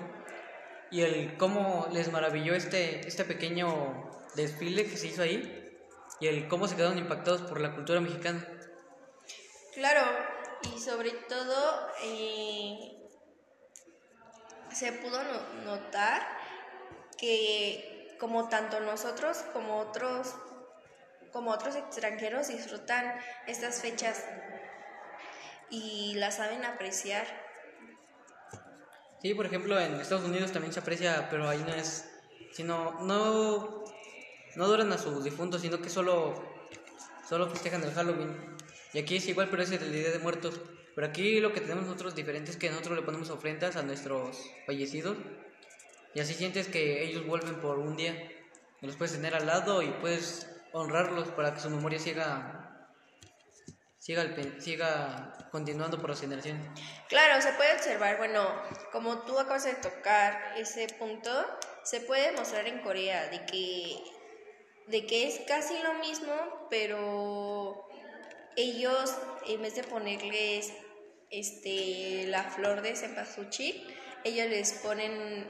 Y 0.90 1.02
el 1.02 1.38
cómo 1.38 1.88
les 1.94 2.12
maravilló 2.12 2.56
este, 2.56 3.08
este 3.08 3.26
pequeño 3.26 4.10
desfile 4.36 4.86
que 4.88 4.98
se 4.98 5.08
hizo 5.08 5.22
ahí. 5.22 5.72
Y 6.20 6.28
el 6.28 6.48
cómo 6.48 6.68
se 6.68 6.76
quedaron 6.76 6.98
impactados 6.98 7.44
por 7.44 7.62
la 7.62 7.76
cultura 7.76 8.02
mexicana. 8.02 8.44
Claro, 9.76 10.02
y 10.64 10.80
sobre 10.80 11.12
todo 11.12 11.90
eh, 12.04 13.10
se 14.74 14.92
pudo 14.94 15.24
no- 15.24 15.64
notar 15.66 16.22
que 17.18 18.16
como 18.20 18.48
tanto 18.50 18.80
nosotros 18.80 19.38
como 19.54 19.80
otros 19.80 20.34
como 21.32 21.52
otros 21.52 21.76
extranjeros 21.76 22.48
disfrutan 22.48 23.20
estas 23.48 23.82
fechas 23.82 24.26
y 25.70 26.14
las 26.16 26.36
saben 26.38 26.64
apreciar. 26.66 27.26
Sí, 29.22 29.34
por 29.34 29.46
ejemplo, 29.46 29.80
en 29.80 30.00
Estados 30.00 30.24
Unidos 30.26 30.52
también 30.52 30.74
se 30.74 30.80
aprecia, 30.80 31.28
pero 31.30 31.50
ahí 31.50 31.60
no 31.68 31.74
es. 31.74 32.10
Sino, 32.54 32.92
no. 33.02 33.84
No 34.56 34.68
duran 34.68 34.92
a 34.94 34.98
sus 34.98 35.24
difuntos, 35.24 35.62
sino 35.62 35.82
que 35.82 35.90
solo. 35.90 36.34
Solo 37.28 37.50
festejan 37.50 37.84
el 37.84 37.94
Halloween. 37.94 38.57
Y 38.98 39.02
aquí 39.02 39.18
es 39.18 39.28
igual, 39.28 39.48
pero 39.52 39.62
es 39.62 39.72
el 39.72 39.92
Día 39.94 40.10
de 40.10 40.18
Muertos. 40.18 40.60
Pero 40.96 41.06
aquí 41.06 41.40
lo 41.40 41.54
que 41.54 41.62
tenemos 41.62 41.84
nosotros 41.86 42.16
diferente 42.16 42.50
es 42.50 42.58
que 42.58 42.72
nosotros 42.72 42.96
le 42.98 43.04
ponemos 43.04 43.30
ofrendas 43.30 43.76
a 43.76 43.84
nuestros 43.84 44.44
fallecidos. 44.66 45.16
Y 46.16 46.20
así 46.20 46.34
sientes 46.34 46.68
que 46.68 47.04
ellos 47.04 47.28
vuelven 47.28 47.62
por 47.62 47.78
un 47.78 47.96
día. 47.96 48.16
Y 48.82 48.88
los 48.88 48.96
puedes 48.96 49.14
tener 49.14 49.36
al 49.36 49.46
lado 49.46 49.84
y 49.84 49.90
puedes 50.02 50.50
honrarlos 50.74 51.28
para 51.28 51.54
que 51.54 51.60
su 51.60 51.70
memoria 51.70 52.00
siga. 52.00 52.90
Siga, 54.00 54.24
pe- 54.34 54.60
siga 54.60 55.48
continuando 55.52 56.02
por 56.02 56.10
las 56.10 56.20
generaciones. 56.22 56.68
Claro, 57.08 57.40
se 57.40 57.54
puede 57.54 57.74
observar, 57.76 58.18
bueno, 58.18 58.50
como 58.92 59.20
tú 59.26 59.38
acabas 59.38 59.66
de 59.66 59.74
tocar 59.76 60.56
ese 60.58 60.88
punto, 60.98 61.30
se 61.84 62.02
puede 62.02 62.32
mostrar 62.32 62.66
en 62.68 62.82
Corea 62.82 63.28
de 63.30 63.46
que, 63.46 64.00
de 64.88 65.06
que 65.06 65.28
es 65.28 65.42
casi 65.48 65.76
lo 65.84 65.94
mismo, 66.00 66.34
pero 66.72 67.87
ellos, 68.58 69.16
en 69.48 69.62
vez 69.62 69.76
de 69.76 69.84
ponerles 69.84 70.74
este, 71.30 72.26
la 72.28 72.44
flor 72.44 72.82
de 72.82 72.96
cempasúchil, 72.96 73.96
ellos 74.24 74.48
les 74.50 74.74
ponen 74.74 75.48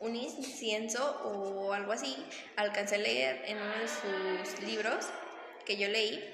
un 0.00 0.16
incienso 0.16 1.20
o 1.24 1.72
algo 1.72 1.92
así. 1.92 2.16
Alcancé 2.56 2.96
a 2.96 2.98
leer 2.98 3.42
en 3.46 3.58
uno 3.58 3.74
de 3.78 3.88
sus 3.88 4.62
libros 4.62 5.06
que 5.64 5.76
yo 5.76 5.88
leí. 5.88 6.32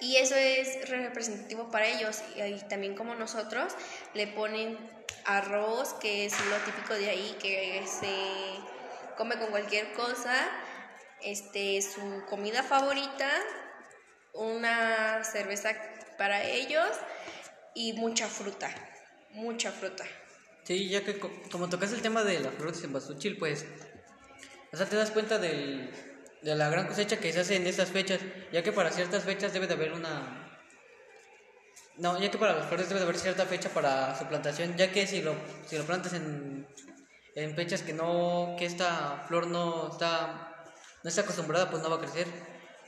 Y 0.00 0.16
eso 0.16 0.34
es 0.34 0.88
representativo 0.88 1.70
para 1.70 1.86
ellos. 1.86 2.22
Y 2.36 2.58
también 2.68 2.94
como 2.94 3.14
nosotros 3.14 3.72
le 4.14 4.26
ponen 4.26 4.78
arroz, 5.24 5.94
que 5.94 6.26
es 6.26 6.34
lo 6.46 6.56
típico 6.58 6.94
de 6.94 7.08
ahí, 7.08 7.36
que 7.40 7.82
se 7.86 9.16
come 9.16 9.38
con 9.38 9.50
cualquier 9.50 9.92
cosa. 9.92 10.34
Este, 11.22 11.80
su 11.82 12.24
comida 12.28 12.64
favorita, 12.64 13.30
una 14.32 15.22
cerveza 15.24 15.70
para 16.18 16.44
ellos 16.44 16.88
y 17.74 17.92
mucha 17.94 18.28
fruta, 18.28 18.70
mucha 19.30 19.70
fruta. 19.72 20.04
Sí, 20.64 20.88
ya 20.88 21.02
que 21.04 21.18
co- 21.18 21.30
como 21.50 21.68
tocas 21.68 21.92
el 21.92 22.02
tema 22.02 22.22
de 22.22 22.40
la 22.40 22.50
flor 22.50 22.72
de 22.72 22.78
cempasúchil, 22.80 23.36
pues, 23.38 23.64
o 24.72 24.76
sea, 24.76 24.86
te 24.86 24.96
das 24.96 25.10
cuenta 25.10 25.38
del, 25.38 25.90
de 26.42 26.54
la 26.54 26.68
gran 26.70 26.86
cosecha 26.86 27.18
que 27.18 27.32
se 27.32 27.40
hace 27.40 27.56
en 27.56 27.66
estas 27.66 27.90
fechas, 27.90 28.20
ya 28.52 28.62
que 28.62 28.72
para 28.72 28.90
ciertas 28.90 29.24
fechas 29.24 29.52
debe 29.52 29.66
de 29.66 29.74
haber 29.74 29.92
una... 29.92 30.38
No, 31.98 32.18
ya 32.18 32.30
que 32.30 32.38
para 32.38 32.54
las 32.54 32.66
flores 32.68 32.88
debe 32.88 33.00
de 33.00 33.04
haber 33.04 33.18
cierta 33.18 33.44
fecha 33.44 33.68
para 33.68 34.16
su 34.18 34.24
plantación, 34.26 34.76
ya 34.76 34.90
que 34.90 35.06
si 35.06 35.20
lo, 35.20 35.34
si 35.66 35.76
lo 35.76 35.84
plantas 35.84 36.14
en, 36.14 36.66
en 37.34 37.54
fechas 37.54 37.82
que 37.82 37.92
no, 37.92 38.54
que 38.58 38.64
esta 38.64 39.24
flor 39.28 39.46
no 39.48 39.90
está, 39.90 40.64
no 41.02 41.08
está 41.08 41.20
acostumbrada, 41.20 41.68
pues 41.70 41.82
no 41.82 41.90
va 41.90 41.96
a 41.96 42.00
crecer. 42.00 42.26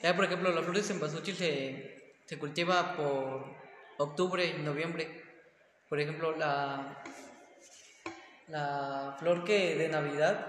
Ya, 0.05 0.15
por 0.15 0.27
ejemplo, 0.27 0.53
la 0.53 0.61
flor 0.61 0.77
de 0.77 0.83
cempasúchil 0.83 1.35
se, 1.35 2.13
se 2.27 2.39
cultiva 2.39 2.95
por 2.95 3.47
octubre 3.97 4.45
y 4.45 4.61
noviembre. 4.61 5.25
Por 5.89 5.99
ejemplo, 5.99 6.37
la, 6.37 7.03
la 8.49 9.17
flor 9.19 9.45
que 9.45 9.77
de 9.77 9.89
Navidad, 9.89 10.47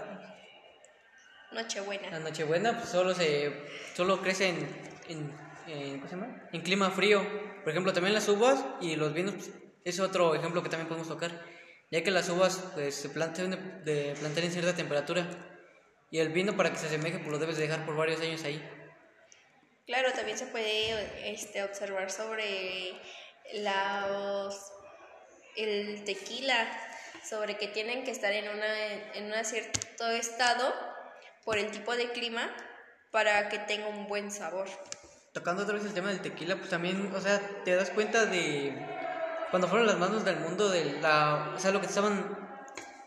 la 1.54 1.62
Nochebuena. 1.62 2.20
Nochebuena, 2.20 2.78
pues 2.78 2.90
solo 2.90 3.14
se 3.14 3.54
solo 3.96 4.20
crece 4.22 4.50
en, 4.50 4.68
en, 5.08 5.38
en- 5.68 6.00
¿cómo 6.00 6.10
se 6.10 6.16
llama? 6.18 6.50
en 6.52 6.62
clima 6.62 6.92
frío. 6.92 7.22
Por 7.64 7.70
ejemplo, 7.72 7.94
también 7.94 8.14
las 8.14 8.28
uvas 8.28 8.62
y 8.82 8.98
los 8.98 9.14
vinos 9.14 9.36
pues, 9.36 9.52
es 9.86 10.02
otro 10.02 10.36
ejemplo 10.36 10.64
que 10.64 10.70
también 10.70 10.90
podemos 10.90 11.08
tocar, 11.08 11.32
ya 11.92 12.00
ya 12.00 12.04
que 12.04 12.12
las 12.12 12.28
uvas 12.28 12.72
pues, 12.74 12.94
se 12.94 13.08
plantan 13.08 13.52
de, 13.52 13.58
de 13.90 14.16
plantar 14.20 14.44
en 14.44 14.52
cierta 14.52 14.76
temperatura 14.76 15.26
y 16.12 16.18
el 16.20 16.28
vino 16.28 16.58
para 16.58 16.72
que 16.72 16.78
se 16.78 16.88
asemeje 16.88 17.20
pues 17.20 17.32
lo 17.32 17.40
debes 17.40 17.56
dejar 17.56 17.86
por 17.86 17.96
varios 17.96 18.20
años 18.20 18.44
ahí. 18.44 18.62
Claro, 19.86 20.12
también 20.14 20.38
se 20.38 20.48
puede 20.48 21.32
este, 21.32 21.64
observar 21.64 22.10
sobre 22.10 22.94
los, 23.54 24.72
el 25.56 26.04
tequila, 26.04 26.68
sobre 27.28 27.58
que 27.58 27.68
tienen 27.68 28.04
que 28.04 28.12
estar 28.12 28.32
en, 28.32 28.50
una, 28.50 28.94
en 29.14 29.26
un 29.26 29.46
cierto 29.46 30.08
estado 30.08 30.74
por 31.44 31.60
el 31.60 31.70
tipo 31.70 31.96
de 31.96 32.10
clima 32.12 32.50
para 33.12 33.48
que 33.50 33.60
tenga 33.60 33.88
un 33.88 34.08
buen 34.08 34.32
sabor. 34.32 34.68
Tocando 35.34 35.64
otra 35.64 35.76
vez 35.76 35.86
el 35.86 35.94
tema 35.94 36.10
del 36.10 36.22
tequila, 36.22 36.56
pues 36.56 36.70
también, 36.70 37.14
o 37.14 37.22
sea, 37.22 37.40
te 37.64 37.76
das 37.76 37.92
cuenta 37.92 38.26
de 38.26 38.74
cuando 39.52 39.68
fueron 39.68 39.86
las 39.86 39.98
manos 39.98 40.26
del 40.26 40.38
mundo, 40.38 40.70
de 40.70 41.00
la, 41.00 41.54
o 41.56 41.60
sea, 41.60 41.72
lo 41.72 41.80
que 41.80 41.88
estaban 41.88 42.38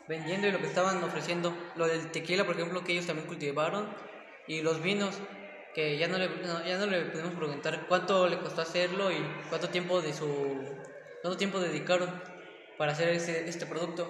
vendiendo 0.08 0.47
y 0.47 0.52
lo 0.52 0.61
que 0.61 0.66
estaban 0.66 1.02
ofreciendo, 1.02 1.54
lo 1.75 1.87
del 1.88 2.11
tequila, 2.12 2.44
por 2.44 2.54
ejemplo, 2.54 2.85
que 2.85 2.92
ellos 2.92 3.06
también 3.06 3.26
cultivaron, 3.26 3.94
y 4.47 4.62
los 4.62 4.80
vinos, 4.80 5.16
que 5.75 5.98
ya 5.98 6.08
no 6.08 6.18
le, 6.18 6.28
ya 6.66 6.78
no 6.78 6.87
le 6.87 7.02
pudimos 7.06 7.34
preguntar 7.34 7.87
cuánto 7.88 8.28
le 8.28 8.38
costó 8.38 8.62
hacerlo 8.62 9.12
y 9.12 9.18
cuánto 9.48 9.68
tiempo 9.68 10.00
de 10.00 10.12
su, 10.12 10.26
cuánto 11.22 11.37
tiempo 11.37 11.60
dedicaron 11.60 12.10
para 12.76 12.92
hacer 12.92 13.10
ese, 13.10 13.48
este 13.48 13.66
producto. 13.66 14.08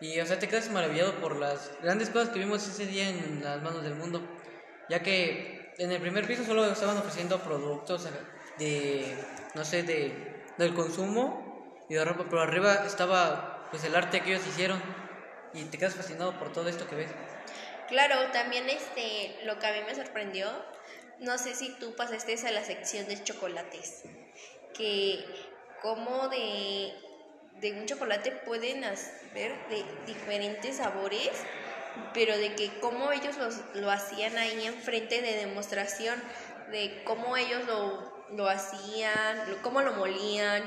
Y, 0.00 0.20
o 0.20 0.26
sea, 0.26 0.38
te 0.38 0.48
quedas 0.48 0.70
maravillado 0.70 1.14
por 1.14 1.36
las 1.36 1.70
grandes 1.82 2.10
cosas 2.10 2.30
que 2.30 2.38
vimos 2.38 2.66
ese 2.66 2.86
día 2.86 3.08
en 3.08 3.42
las 3.42 3.62
manos 3.62 3.82
del 3.82 3.94
mundo, 3.94 4.22
ya 4.88 5.02
que 5.02 5.72
en 5.78 5.92
el 5.92 6.00
primer 6.00 6.26
piso 6.26 6.44
solo 6.44 6.64
estaban 6.66 6.96
ofreciendo 6.98 7.38
productos 7.40 8.08
de, 8.58 9.16
no 9.54 9.64
sé, 9.64 9.82
de, 9.82 10.42
del 10.58 10.74
consumo 10.74 11.84
y 11.88 11.94
de 11.94 12.04
ropa, 12.04 12.24
pero 12.28 12.42
arriba 12.42 12.84
estaba 12.86 13.68
pues 13.70 13.84
el 13.84 13.94
arte 13.96 14.20
que 14.20 14.34
ellos 14.34 14.46
hicieron 14.46 14.80
y 15.52 15.64
te 15.64 15.78
quedas 15.78 15.94
fascinado 15.94 16.38
por 16.38 16.52
todo 16.52 16.68
esto 16.68 16.86
que 16.86 16.96
ves. 16.96 17.10
Claro, 17.88 18.30
también 18.32 18.68
este, 18.68 19.36
lo 19.44 19.58
que 19.58 19.66
a 19.66 19.72
mí 19.72 19.80
me 19.86 19.94
sorprendió, 19.94 20.50
no 21.20 21.38
sé 21.38 21.54
si 21.54 21.70
tú 21.76 21.94
pasaste 21.94 22.34
a 22.46 22.50
la 22.50 22.64
sección 22.64 23.06
de 23.06 23.22
chocolates, 23.22 24.02
que 24.72 25.24
como 25.82 26.28
de, 26.28 26.94
de 27.60 27.72
un 27.72 27.86
chocolate 27.86 28.32
pueden 28.32 28.84
haber 28.84 29.68
de 29.68 29.84
diferentes 30.06 30.78
sabores, 30.78 31.30
pero 32.12 32.36
de 32.36 32.54
que 32.54 32.78
cómo 32.80 33.12
ellos 33.12 33.36
lo 33.74 33.90
hacían 33.90 34.36
ahí 34.38 34.66
enfrente 34.66 35.20
de 35.20 35.36
demostración, 35.36 36.20
de 36.70 37.04
cómo 37.04 37.36
ellos 37.36 37.64
lo, 37.66 38.26
lo 38.30 38.48
hacían, 38.48 39.58
cómo 39.62 39.82
lo 39.82 39.92
molían, 39.92 40.64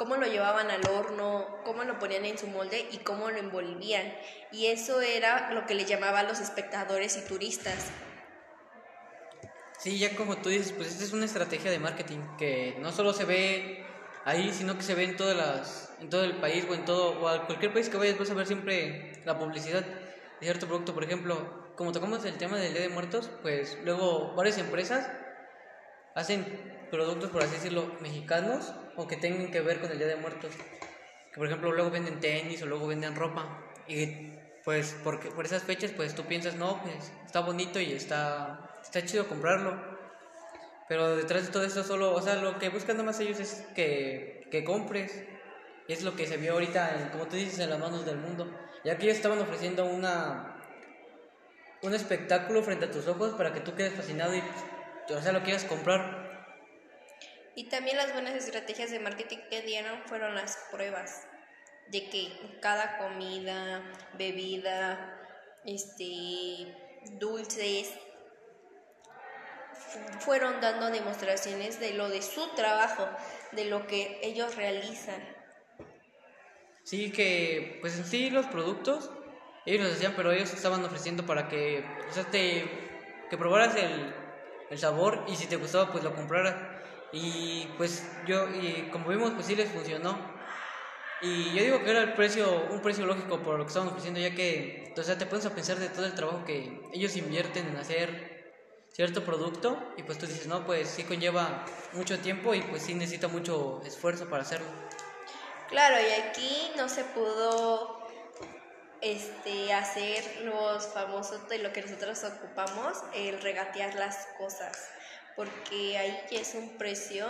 cómo 0.00 0.16
lo 0.16 0.26
llevaban 0.26 0.70
al 0.70 0.80
horno, 0.88 1.46
cómo 1.62 1.84
lo 1.84 1.98
ponían 1.98 2.24
en 2.24 2.38
su 2.38 2.46
molde 2.46 2.88
y 2.90 2.96
cómo 3.00 3.30
lo 3.30 3.36
envolvían. 3.36 4.10
Y 4.50 4.68
eso 4.68 5.02
era 5.02 5.52
lo 5.52 5.66
que 5.66 5.74
le 5.74 5.84
llamaba 5.84 6.20
a 6.20 6.22
los 6.22 6.40
espectadores 6.40 7.18
y 7.18 7.28
turistas. 7.28 7.90
Sí, 9.78 9.98
ya 9.98 10.16
como 10.16 10.38
tú 10.38 10.48
dices, 10.48 10.72
pues 10.72 10.88
esta 10.88 11.04
es 11.04 11.12
una 11.12 11.26
estrategia 11.26 11.70
de 11.70 11.78
marketing 11.78 12.20
que 12.38 12.78
no 12.80 12.92
solo 12.92 13.12
se 13.12 13.26
ve 13.26 13.84
ahí, 14.24 14.54
sino 14.54 14.74
que 14.78 14.82
se 14.82 14.94
ve 14.94 15.04
en 15.04 15.18
todo 15.18 16.24
el 16.24 16.36
país 16.36 16.64
o 16.66 16.72
en 16.72 16.86
todo, 16.86 17.20
o 17.20 17.28
a 17.28 17.44
cualquier 17.44 17.74
país 17.74 17.90
que 17.90 17.98
vayas 17.98 18.18
vas 18.18 18.30
a 18.30 18.34
ver 18.34 18.46
siempre 18.46 19.20
la 19.26 19.38
publicidad 19.38 19.84
de 19.84 20.46
cierto 20.46 20.66
producto. 20.66 20.94
Por 20.94 21.04
ejemplo, 21.04 21.74
como 21.76 21.92
tocamos 21.92 22.24
el 22.24 22.38
tema 22.38 22.56
del 22.56 22.72
Día 22.72 22.80
de 22.80 22.88
Muertos, 22.88 23.28
pues 23.42 23.76
luego 23.84 24.32
varias 24.34 24.56
empresas 24.56 25.10
hacen 26.14 26.44
productos, 26.90 27.30
por 27.30 27.42
así 27.42 27.54
decirlo, 27.54 27.94
mexicanos 28.00 28.72
o 28.96 29.06
que 29.06 29.16
tengan 29.16 29.50
que 29.50 29.60
ver 29.60 29.80
con 29.80 29.90
el 29.90 29.98
Día 29.98 30.08
de 30.08 30.16
Muertos. 30.16 30.52
Que 31.32 31.36
por 31.36 31.46
ejemplo 31.46 31.72
luego 31.72 31.90
venden 31.90 32.20
tenis 32.20 32.62
o 32.62 32.66
luego 32.66 32.86
venden 32.86 33.14
ropa. 33.14 33.62
Y 33.86 34.32
pues 34.64 34.96
porque, 35.04 35.30
por 35.30 35.44
esas 35.46 35.62
fechas 35.62 35.92
pues 35.92 36.14
tú 36.14 36.24
piensas, 36.24 36.56
no, 36.56 36.82
pues 36.82 37.12
está 37.24 37.40
bonito 37.40 37.80
y 37.80 37.92
está, 37.92 38.78
está 38.82 39.04
chido 39.04 39.28
comprarlo. 39.28 40.00
Pero 40.88 41.16
detrás 41.16 41.46
de 41.46 41.52
todo 41.52 41.64
esto 41.64 41.84
solo, 41.84 42.12
o 42.14 42.20
sea, 42.20 42.36
lo 42.36 42.58
que 42.58 42.68
buscan 42.68 42.96
nomás 42.96 43.20
ellos 43.20 43.38
es 43.38 43.64
que, 43.74 44.48
que 44.50 44.64
compres. 44.64 45.24
Y 45.86 45.92
es 45.92 46.02
lo 46.02 46.14
que 46.16 46.26
se 46.26 46.36
vio 46.36 46.52
ahorita, 46.52 47.10
como 47.12 47.26
tú 47.26 47.36
dices, 47.36 47.58
en 47.60 47.70
las 47.70 47.78
manos 47.78 48.04
del 48.04 48.16
mundo. 48.16 48.50
Ya 48.84 48.96
que 48.96 49.04
ellos 49.04 49.16
estaban 49.16 49.38
ofreciendo 49.38 49.84
una, 49.84 50.56
un 51.82 51.94
espectáculo 51.94 52.62
frente 52.62 52.86
a 52.86 52.90
tus 52.90 53.06
ojos 53.06 53.34
para 53.34 53.52
que 53.52 53.60
tú 53.60 53.74
quedes 53.74 53.94
fascinado 53.94 54.34
y, 54.34 54.42
o 55.12 55.22
sea, 55.22 55.32
lo 55.32 55.42
quieras 55.42 55.64
comprar. 55.64 56.30
Y 57.54 57.68
también 57.68 57.96
las 57.96 58.12
buenas 58.12 58.34
estrategias 58.34 58.90
de 58.90 59.00
marketing 59.00 59.38
que 59.50 59.62
dieron 59.62 60.02
fueron 60.06 60.34
las 60.34 60.56
pruebas 60.70 61.26
de 61.88 62.08
que 62.08 62.58
cada 62.60 62.98
comida, 62.98 63.82
bebida, 64.16 65.18
este, 65.64 66.74
dulces, 67.18 67.92
fueron 70.20 70.60
dando 70.60 70.90
demostraciones 70.90 71.80
de 71.80 71.94
lo 71.94 72.08
de 72.08 72.22
su 72.22 72.48
trabajo, 72.54 73.08
de 73.52 73.64
lo 73.64 73.86
que 73.86 74.20
ellos 74.22 74.54
realizan. 74.56 75.20
Sí, 76.84 77.10
que 77.10 77.78
pues 77.80 77.96
en 77.98 78.04
sí 78.04 78.30
los 78.30 78.46
productos, 78.46 79.10
ellos 79.66 79.84
los 79.84 79.96
hacían, 79.96 80.14
pero 80.16 80.32
ellos 80.32 80.52
estaban 80.52 80.84
ofreciendo 80.84 81.26
para 81.26 81.48
que, 81.48 81.84
o 82.08 82.12
sea, 82.12 82.24
te, 82.24 82.70
que 83.28 83.36
probaras 83.36 83.74
el, 83.76 84.14
el 84.70 84.78
sabor 84.78 85.24
y 85.28 85.36
si 85.36 85.46
te 85.46 85.56
gustaba 85.56 85.92
pues 85.92 86.02
lo 86.04 86.14
compraras. 86.14 86.54
Y 87.12 87.66
pues 87.76 88.06
yo, 88.26 88.48
y 88.48 88.88
como 88.92 89.08
vimos, 89.08 89.32
pues 89.32 89.46
sí 89.46 89.56
les 89.56 89.70
funcionó. 89.70 90.16
Y 91.22 91.52
yo 91.52 91.62
digo 91.62 91.84
que 91.84 91.90
era 91.90 92.00
el 92.00 92.14
precio, 92.14 92.66
un 92.70 92.80
precio 92.80 93.04
lógico 93.04 93.40
por 93.40 93.58
lo 93.58 93.64
que 93.64 93.68
estaban 93.68 93.88
ofreciendo, 93.88 94.20
ya 94.20 94.34
que, 94.34 94.94
o 94.96 95.02
sea, 95.02 95.18
te 95.18 95.26
pones 95.26 95.44
a 95.44 95.54
pensar 95.54 95.78
de 95.78 95.90
todo 95.90 96.06
el 96.06 96.14
trabajo 96.14 96.44
que 96.46 96.80
ellos 96.92 97.14
invierten 97.16 97.66
en 97.66 97.76
hacer 97.76 98.54
cierto 98.92 99.22
producto 99.24 99.78
y 99.96 100.02
pues 100.02 100.18
tú 100.18 100.26
dices, 100.26 100.46
no, 100.46 100.64
pues 100.64 100.88
sí 100.88 101.04
conlleva 101.04 101.64
mucho 101.92 102.18
tiempo 102.20 102.54
y 102.54 102.62
pues 102.62 102.82
sí 102.82 102.94
necesita 102.94 103.28
mucho 103.28 103.82
esfuerzo 103.84 104.30
para 104.30 104.42
hacerlo. 104.42 104.66
Claro, 105.68 105.96
y 106.00 106.20
aquí 106.20 106.72
no 106.76 106.88
se 106.88 107.04
pudo 107.04 107.99
este, 109.02 109.72
hacer 109.72 110.42
los 110.42 110.86
famosos 110.88 111.48
de 111.48 111.58
lo 111.58 111.72
que 111.72 111.82
nosotros 111.82 112.22
ocupamos, 112.24 112.98
el 113.14 113.40
regatear 113.40 113.94
las 113.94 114.26
cosas 114.38 114.90
porque 115.40 115.96
ahí 115.96 116.20
es 116.32 116.54
un 116.54 116.76
precio 116.76 117.26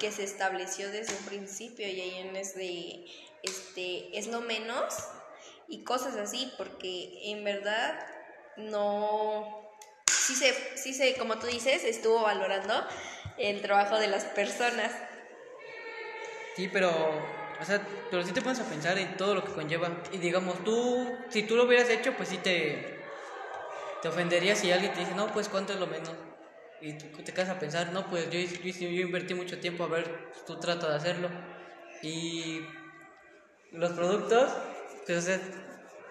que 0.00 0.10
se 0.10 0.24
estableció 0.24 0.90
desde 0.90 1.14
un 1.14 1.24
principio 1.24 1.86
y 1.86 2.00
ahí 2.00 2.32
es 2.34 2.54
de, 2.56 3.06
este, 3.44 4.18
es 4.18 4.26
lo 4.26 4.40
menos 4.40 4.94
y 5.68 5.84
cosas 5.84 6.16
así, 6.16 6.52
porque 6.56 7.30
en 7.30 7.44
verdad 7.44 7.96
no, 8.56 9.70
sí 10.10 10.34
se, 10.34 10.52
sí 10.76 10.94
se, 10.94 11.14
como 11.14 11.38
tú 11.38 11.46
dices, 11.46 11.84
estuvo 11.84 12.22
valorando 12.22 12.74
el 13.36 13.62
trabajo 13.62 13.98
de 13.98 14.08
las 14.08 14.24
personas. 14.24 14.90
Sí, 16.56 16.66
pero, 16.66 16.90
o 17.60 17.64
sea, 17.64 17.80
pero 18.10 18.22
si 18.24 18.32
te 18.32 18.42
pones 18.42 18.60
a 18.60 18.64
pensar 18.64 18.98
en 18.98 19.16
todo 19.16 19.34
lo 19.34 19.44
que 19.44 19.52
conlleva 19.52 19.90
y 20.12 20.18
digamos, 20.18 20.62
tú, 20.64 21.16
si 21.28 21.42
tú 21.42 21.56
lo 21.56 21.64
hubieras 21.64 21.88
hecho, 21.90 22.14
pues 22.14 22.28
sí 22.28 22.38
te, 22.38 23.00
te 24.02 24.08
ofenderías 24.08 24.58
si 24.58 24.72
alguien 24.72 24.92
te 24.92 25.00
dice, 25.00 25.14
no, 25.14 25.32
pues 25.32 25.48
cuánto 25.48 25.72
es 25.72 25.80
lo 25.80 25.86
menos 25.86 26.14
y 26.80 26.92
te 26.92 27.32
quedas 27.32 27.48
a 27.48 27.58
pensar, 27.58 27.92
no, 27.92 28.06
pues 28.08 28.30
yo, 28.30 28.38
yo, 28.38 28.72
yo 28.72 29.00
invertí 29.00 29.34
mucho 29.34 29.58
tiempo 29.58 29.84
a 29.84 29.88
ver, 29.88 30.30
tú 30.46 30.58
trata 30.60 30.88
de 30.88 30.96
hacerlo. 30.96 31.28
Y 32.02 32.60
los 33.72 33.92
productos, 33.92 34.52
pues, 35.06 35.40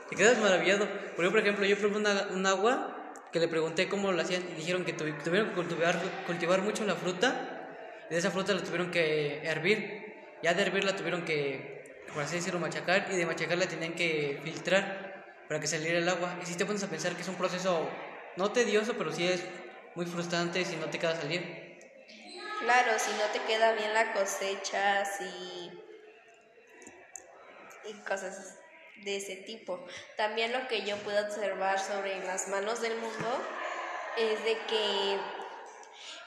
te 0.10 0.16
quedas 0.16 0.38
maravillado. 0.40 0.88
Porque, 1.16 1.32
por 1.32 1.40
ejemplo, 1.40 1.66
yo 1.66 1.78
probé 1.78 1.98
una, 1.98 2.28
un 2.32 2.46
agua 2.46 3.14
que 3.32 3.40
le 3.40 3.48
pregunté 3.48 3.88
cómo 3.88 4.12
lo 4.12 4.22
hacían 4.22 4.44
y 4.52 4.56
dijeron 4.56 4.84
que 4.84 4.94
tuvieron 4.94 5.50
que 5.50 5.56
cultivar, 5.56 6.00
cultivar 6.26 6.62
mucho 6.62 6.86
la 6.86 6.96
fruta 6.96 7.70
y 8.10 8.14
de 8.14 8.20
esa 8.20 8.32
fruta 8.32 8.54
la 8.54 8.62
tuvieron 8.62 8.92
que 8.92 9.42
hervir. 9.44 10.07
Ya 10.42 10.54
de 10.54 10.62
hervir 10.62 10.84
la 10.84 10.96
tuvieron 10.96 11.26
que, 11.26 12.06
por 12.14 12.24
así 12.24 12.36
decirlo, 12.36 12.60
machacar 12.60 13.08
y 13.12 13.16
de 13.16 13.26
machacar 13.26 13.58
la 13.58 13.68
tenían 13.68 13.94
que 13.94 14.40
filtrar 14.44 15.26
para 15.48 15.60
que 15.60 15.68
saliera 15.68 16.00
el 16.00 16.10
agua. 16.10 16.38
Y 16.42 16.46
si 16.46 16.56
te 16.56 16.66
pones 16.66 16.84
a 16.84 16.90
pensar 16.90 17.16
que 17.16 17.22
es 17.22 17.28
un 17.28 17.36
proceso 17.36 17.90
no 18.36 18.52
tedioso, 18.52 18.94
pero 18.98 19.12
sí 19.12 19.28
es 19.28 19.44
muy 19.96 20.06
frustrante 20.06 20.64
si 20.64 20.76
no 20.76 20.86
te 20.88 21.00
queda 21.00 21.16
salir. 21.16 21.80
Claro, 22.60 23.00
si 23.00 23.12
no 23.12 23.26
te 23.34 23.40
queda 23.48 23.74
bien 23.74 23.94
la 23.94 24.14
cosecha, 24.14 25.06
si... 25.06 25.72
y 27.84 27.94
cosas 28.08 28.60
de 28.98 29.18
ese 29.18 29.38
tipo. 29.38 29.86
También 30.18 30.52
lo 30.52 30.68
que 30.68 30.84
yo 30.84 30.98
puedo 30.98 31.26
observar 31.26 31.80
sobre 31.80 32.24
las 32.26 32.48
manos 32.48 32.82
del 32.82 32.96
mundo 32.98 33.44
es 34.18 34.44
de 34.44 34.58
que 34.68 35.20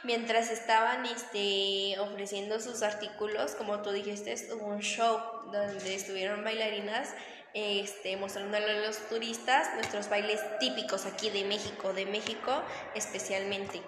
mientras 0.02 0.50
estaban 0.50 1.06
este, 1.06 1.98
ofreciendo 1.98 2.60
sus 2.60 2.82
artículos, 2.82 3.54
como 3.54 3.82
tú 3.82 3.90
dijiste, 3.90 4.34
hubo 4.52 4.66
un 4.66 4.80
show 4.80 5.20
donde 5.52 5.94
estuvieron 5.94 6.44
bailarinas 6.44 7.14
este, 7.52 8.16
mostrándole 8.16 8.70
a 8.70 8.86
los 8.86 9.08
turistas 9.08 9.74
nuestros 9.74 10.08
bailes 10.08 10.40
típicos 10.60 11.06
aquí 11.06 11.30
de 11.30 11.44
México, 11.44 11.92
de 11.92 12.06
México 12.06 12.62
especialmente. 12.94 13.82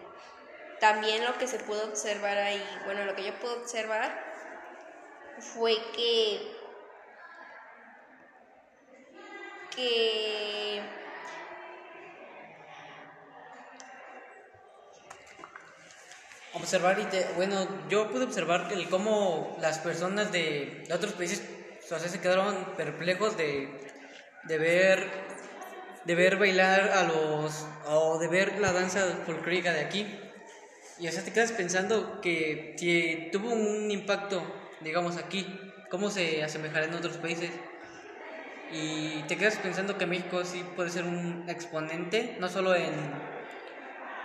También 0.80 1.24
lo 1.24 1.38
que 1.38 1.46
se 1.46 1.60
pudo 1.60 1.84
observar 1.84 2.38
ahí, 2.38 2.62
bueno, 2.84 3.04
lo 3.04 3.14
que 3.14 3.24
yo 3.24 3.38
pude 3.38 3.52
observar 3.52 4.32
fue 5.38 5.76
que 5.94 6.56
que 9.76 10.82
observar 16.54 16.98
y 17.00 17.04
te, 17.04 17.26
bueno, 17.36 17.66
yo 17.88 18.10
pude 18.10 18.24
observar 18.24 18.70
el 18.72 18.88
cómo 18.88 19.56
las 19.60 19.78
personas 19.78 20.32
de, 20.32 20.84
de 20.86 20.94
otros 20.94 21.12
países 21.12 21.42
o 21.90 21.98
se 21.98 22.20
quedaron 22.20 22.74
perplejos 22.76 23.36
de, 23.36 23.68
de 24.44 24.58
ver 24.58 25.06
de 26.04 26.14
ver 26.14 26.36
bailar 26.36 26.90
a 26.90 27.04
los 27.04 27.66
o 27.86 28.18
de 28.18 28.28
ver 28.28 28.58
la 28.60 28.72
danza 28.72 29.00
folclórica 29.26 29.72
de 29.72 29.80
aquí. 29.80 30.06
Y 30.98 31.08
o 31.08 31.12
sea, 31.12 31.22
te 31.22 31.32
quedas 31.32 31.52
pensando 31.52 32.20
que 32.20 32.74
si 32.78 33.28
tuvo 33.30 33.52
un 33.52 33.90
impacto, 33.90 34.42
digamos 34.80 35.16
aquí, 35.16 35.46
cómo 35.90 36.10
se 36.10 36.42
asemejará 36.42 36.86
en 36.86 36.94
otros 36.94 37.18
países. 37.18 37.50
Y 38.72 39.22
te 39.24 39.36
quedas 39.36 39.56
pensando 39.56 39.98
que 39.98 40.06
México 40.06 40.44
sí 40.44 40.64
puede 40.74 40.90
ser 40.90 41.04
un 41.04 41.44
exponente, 41.48 42.36
no 42.40 42.48
solo 42.48 42.74
en 42.74 42.92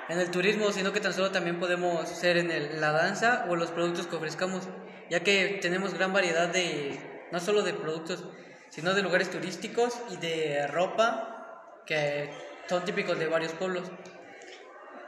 en 0.10 0.20
el 0.20 0.32
turismo, 0.32 0.72
sino 0.72 0.94
que 0.94 1.00
tan 1.00 1.14
solo 1.14 1.32
también 1.32 1.60
podemos 1.60 2.08
ser 2.08 2.38
en 2.38 2.52
el, 2.52 2.80
la 2.80 2.92
danza 2.92 3.46
o 3.50 3.56
los 3.56 3.72
productos 3.72 4.08
que 4.08 4.16
ofrezcamos, 4.16 4.68
ya 5.10 5.22
que 5.22 5.60
tenemos 5.62 5.94
gran 5.94 6.14
variedad 6.14 6.48
de, 6.48 7.28
no 7.32 7.40
solo 7.40 7.64
de 7.64 7.74
productos, 7.74 8.24
sino 8.70 8.94
de 8.94 9.02
lugares 9.02 9.30
turísticos 9.30 10.00
y 10.10 10.18
de 10.18 10.68
ropa 10.68 11.82
que 11.86 12.30
son 12.68 12.84
típicos 12.86 13.18
de 13.20 13.28
varios 13.28 13.54
pueblos. 13.54 13.90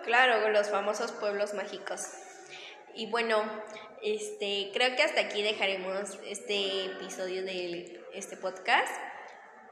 Claro, 0.04 0.50
los 0.50 0.70
famosos 0.70 1.12
pueblos 1.12 1.54
mágicos. 1.54 2.08
Y 2.96 3.10
bueno, 3.12 3.44
este, 4.02 4.72
creo 4.74 4.96
que 4.96 5.04
hasta 5.04 5.22
aquí 5.22 5.44
dejaremos 5.44 6.18
este 6.26 6.86
episodio 6.86 7.44
de 7.44 8.02
este 8.14 8.38
podcast. 8.38 8.92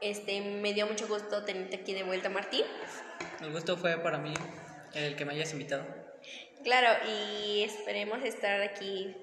Este, 0.00 0.40
me 0.40 0.74
dio 0.74 0.86
mucho 0.86 1.08
gusto 1.08 1.44
tenerte 1.44 1.76
aquí 1.76 1.92
de 1.92 2.04
vuelta, 2.04 2.28
Martín. 2.28 2.64
El 3.40 3.52
gusto 3.52 3.76
fue 3.76 3.96
para 3.98 4.18
mí 4.18 4.32
el 5.06 5.16
que 5.16 5.24
me 5.24 5.32
hayas 5.32 5.52
invitado. 5.52 5.86
Claro, 6.64 6.88
y 7.08 7.62
esperemos 7.62 8.24
estar 8.24 8.60
aquí 8.62 9.16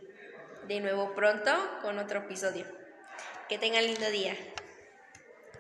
de 0.68 0.80
nuevo 0.80 1.14
pronto 1.14 1.52
con 1.82 2.00
otro 2.00 2.20
episodio. 2.20 2.66
Que 3.50 3.58
tengan 3.58 3.86
lindo 3.86 4.10
día. 4.10 4.36